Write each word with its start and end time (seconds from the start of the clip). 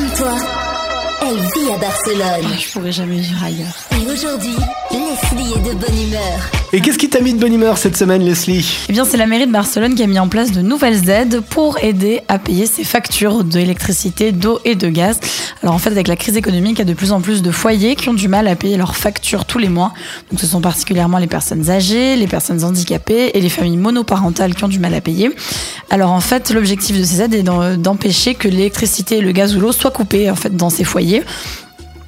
Comme 0.00 0.12
toi, 0.12 0.34
elle 1.20 1.36
vit 1.36 1.72
à 1.74 1.76
Barcelone. 1.76 2.58
Je 2.58 2.72
pourrais 2.72 2.92
jamais 2.92 3.18
vivre 3.18 3.44
ailleurs. 3.44 3.76
Et 3.92 4.10
aujourd'hui, 4.10 4.56
Leslie 4.90 5.52
est 5.52 5.68
de 5.68 5.74
bonne 5.74 6.00
humeur. 6.00 6.59
Et 6.72 6.80
qu'est-ce 6.80 6.98
qui 6.98 7.08
t'a 7.08 7.20
mis 7.20 7.34
de 7.34 7.40
bonne 7.40 7.52
humeur 7.52 7.78
cette 7.78 7.96
semaine, 7.96 8.22
Leslie? 8.22 8.64
Eh 8.88 8.92
bien, 8.92 9.04
c'est 9.04 9.16
la 9.16 9.26
mairie 9.26 9.48
de 9.48 9.50
Barcelone 9.50 9.96
qui 9.96 10.04
a 10.04 10.06
mis 10.06 10.20
en 10.20 10.28
place 10.28 10.52
de 10.52 10.60
nouvelles 10.60 11.10
aides 11.10 11.40
pour 11.40 11.82
aider 11.82 12.20
à 12.28 12.38
payer 12.38 12.66
ses 12.66 12.84
factures 12.84 13.42
d'électricité, 13.42 14.30
d'eau 14.30 14.60
et 14.64 14.76
de 14.76 14.88
gaz. 14.88 15.18
Alors 15.64 15.74
en 15.74 15.78
fait, 15.78 15.90
avec 15.90 16.06
la 16.06 16.14
crise 16.14 16.36
économique, 16.36 16.74
il 16.74 16.78
y 16.78 16.82
a 16.82 16.84
de 16.84 16.94
plus 16.94 17.10
en 17.10 17.20
plus 17.20 17.42
de 17.42 17.50
foyers 17.50 17.96
qui 17.96 18.08
ont 18.08 18.14
du 18.14 18.28
mal 18.28 18.46
à 18.46 18.54
payer 18.54 18.76
leurs 18.76 18.94
factures 18.94 19.46
tous 19.46 19.58
les 19.58 19.68
mois. 19.68 19.92
Donc 20.30 20.38
ce 20.38 20.46
sont 20.46 20.60
particulièrement 20.60 21.18
les 21.18 21.26
personnes 21.26 21.70
âgées, 21.70 22.14
les 22.14 22.28
personnes 22.28 22.62
handicapées 22.62 23.32
et 23.34 23.40
les 23.40 23.48
familles 23.48 23.76
monoparentales 23.76 24.54
qui 24.54 24.62
ont 24.62 24.68
du 24.68 24.78
mal 24.78 24.94
à 24.94 25.00
payer. 25.00 25.28
Alors 25.90 26.12
en 26.12 26.20
fait, 26.20 26.52
l'objectif 26.52 26.96
de 26.96 27.02
ces 27.02 27.20
aides 27.20 27.34
est 27.34 27.42
d'empêcher 27.42 28.34
que 28.34 28.46
l'électricité 28.46 29.20
le 29.20 29.32
gaz 29.32 29.56
ou 29.56 29.60
l'eau 29.60 29.72
soient 29.72 29.90
coupés 29.90 30.30
en 30.30 30.36
fait 30.36 30.56
dans 30.56 30.70
ces 30.70 30.84
foyers. 30.84 31.24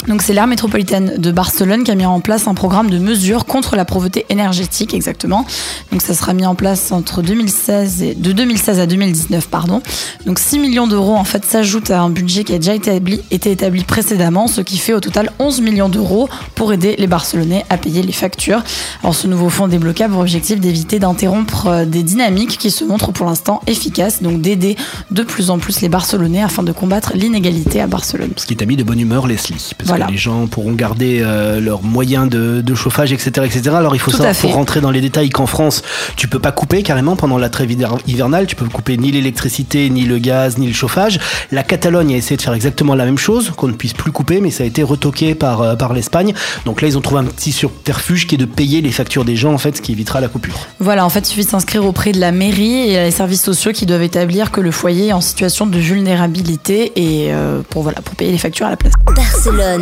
Donc 0.09 0.23
c'est 0.23 0.33
l'aire 0.33 0.49
métropolitaine 0.49 1.15
de 1.19 1.31
Barcelone 1.31 1.85
qui 1.85 1.91
a 1.91 1.95
mis 1.95 2.05
en 2.05 2.21
place 2.21 2.49
un 2.49 2.55
programme 2.55 2.91
de 2.91 2.99
mesures 2.99 3.47
contre 3.47 3.77
la 3.77 3.85
pauvreté 3.85 4.27
énergétique 4.31 4.95
exactement. 4.95 5.47
Donc 5.93 6.03
ça 6.03 6.15
sera 6.15 6.33
mis 6.33 6.45
en 6.45 6.57
place 6.57 6.91
entre 6.91 7.23
2016 7.23 8.03
et 8.03 8.15
de 8.15 8.33
2016 8.33 8.81
à 8.81 8.87
2019 8.87 9.49
pardon. 9.49 9.81
Donc 10.27 10.41
6 10.41 10.59
millions 10.59 10.89
d'euros 10.89 11.15
en 11.15 11.25
fait 11.25 11.45
s'ajoutent 11.45 11.91
à 11.91 12.01
un 12.01 12.11
budget 12.11 12.43
qui 12.43 12.53
a 12.55 12.59
déjà 12.59 12.75
été 12.75 13.01
établi, 13.31 13.85
précédemment, 13.85 14.49
ce 14.49 14.61
qui 14.61 14.79
fait 14.79 14.93
au 14.93 15.01
total 15.01 15.31
11 15.39 15.61
millions 15.61 15.89
d'euros 15.89 16.29
pour 16.57 16.73
aider 16.73 16.97
les 16.99 17.07
Barcelonais 17.07 17.65
à 17.71 17.79
payer 17.79 18.03
les 18.03 18.13
factures. 18.13 18.63
Alors 19.03 19.15
ce 19.15 19.29
nouveau 19.29 19.51
fonds 19.51 19.69
débloqué 19.69 20.05
a 20.05 20.09
pour 20.09 20.21
objectif 20.21 20.59
d'éviter 20.59 20.99
d'interrompre 20.99 21.67
euh, 21.69 21.85
des 21.85 22.03
dynamiques 22.03 22.59
qui 22.59 22.71
se 22.71 22.85
montrent 22.85 23.13
pour 23.13 23.27
l'instant 23.27 23.61
efficaces, 23.69 24.23
donc 24.23 24.41
d'aider 24.41 24.77
de 25.11 25.23
plus 25.23 25.51
en 25.51 25.59
plus 25.59 25.81
les 25.81 25.89
Barcelonais 25.89 26.43
afin 26.43 26.63
de 26.65 26.73
combattre 26.73 27.13
l'inégalité 27.15 27.81
à 27.81 27.87
Barcelone. 27.87 28.33
Ce 28.37 28.47
qui 28.47 28.57
t'a 28.57 28.67
mis 28.67 28.77
de 28.77 28.83
bonne 28.83 29.01
humeur, 29.01 29.27
Leslie. 29.27 29.73
Parce 29.79 29.92
Voilà. 29.93 30.07
que 30.07 30.13
les 30.13 30.19
gens 30.19 30.47
pourront 30.47 30.73
garder 30.73 31.21
euh, 31.23 31.61
leurs 31.61 31.83
moyens 31.83 32.29
de, 32.29 32.61
de 32.61 32.75
chauffage, 32.75 33.13
etc., 33.13 33.31
etc. 33.45 33.71
Alors 33.77 33.95
il 33.95 33.99
faut 33.99 34.11
Tout 34.11 34.19
savoir, 34.19 34.35
pour 34.37 34.55
rentrer 34.55 34.81
dans 34.81 34.91
les 34.91 35.01
détails, 35.01 35.31
qu'en 35.31 35.47
France, 35.47 35.83
tu 36.17 36.29
peux 36.29 36.39
pas 36.39 36.53
couper 36.53 36.83
carrément 36.83 37.17
pendant 37.17 37.39
la 37.39 37.49
trêve 37.49 37.71
hiver- 37.71 37.99
hivernale. 38.07 38.47
Tu 38.47 38.57
peux 38.57 38.67
couper 38.67 38.97
ni 38.97 39.11
l'électricité, 39.13 39.89
ni 39.91 40.03
le 40.05 40.19
gaz, 40.19 40.59
ni 40.59 40.67
le 40.67 40.73
chauffage. 40.73 41.19
La 41.51 41.63
Catalogne 41.63 42.15
a 42.15 42.17
essayé 42.17 42.37
de 42.37 42.43
faire 42.43 42.55
exactement 42.55 42.95
la 42.95 43.05
même 43.05 43.19
chose, 43.19 43.51
qu'on 43.57 43.69
ne 43.69 43.73
puisse 43.73 43.93
plus 43.95 44.13
couper, 44.13 44.41
mais 44.41 44.51
ça 44.51 44.65
a 44.65 44.67
été 44.67 44.83
retoqué 44.83 45.35
par, 45.35 45.61
euh, 45.63 45.75
par 45.77 45.93
l'Espagne. 45.93 46.33
Donc 46.65 46.81
là, 46.83 46.89
ils 46.89 46.97
ont 46.99 47.01
trouvé 47.01 47.21
un 47.21 47.25
petit 47.25 47.53
subterfuge 47.53 48.27
qui 48.27 48.35
est 48.35 48.39
de 48.39 48.45
payer 48.45 48.81
les 48.81 48.93
factures 48.93 49.25
des 49.25 49.37
gens, 49.37 49.53
en 49.53 49.59
fait, 49.59 49.77
ce 49.77 49.83
qui 49.83 49.93
évitera 49.93 50.21
la 50.21 50.29
coupure. 50.29 50.55
Voilà, 50.81 51.05
en 51.05 51.09
fait, 51.11 51.21
il 51.21 51.27
suffit 51.27 51.45
de 51.45 51.51
s'inscrire 51.51 51.85
auprès 51.85 52.13
de 52.13 52.21
la 52.21 52.33
mairie 52.33 52.91
et 52.91 52.97
les 53.05 53.11
services 53.11 53.43
sociaux 53.43 53.73
qui 53.73 53.87
doivent 53.87 54.03
établir 54.03 54.51
que 54.51 54.61
le 54.61 54.71
foyer 54.71 55.09
est 55.09 55.13
en 55.13 55.21
situation 55.21 55.67
de 55.67 55.79
vulnérabilité 55.79 56.93
et 56.97 57.33
euh, 57.33 57.63
pour, 57.69 57.83
voilà, 57.83 58.01
pour 58.03 58.15
payer 58.15 58.33
les 58.33 58.39
factures 58.39 58.67
à 58.67 58.71
la 58.71 58.77
place. 58.77 58.93
Barcelone, 59.15 59.82